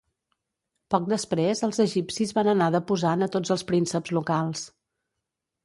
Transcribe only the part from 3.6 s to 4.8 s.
prínceps locals.